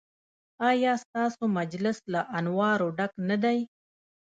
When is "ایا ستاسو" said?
0.69-1.43